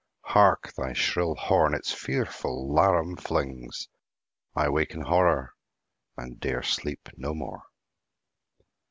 Hark, 0.23 0.73
thy 0.73 0.93
shrill 0.93 1.35
horn 1.35 1.75
its 1.75 1.93
fearful 1.93 2.67
laram 2.73 3.19
flings! 3.19 3.87
—I 4.55 4.67
wake 4.69 4.95
in 4.95 5.01
horror, 5.01 5.53
and 6.17 6.39
'dare 6.39 6.63
sleep 6.63 7.09
no 7.17 7.35
more! 7.35 7.61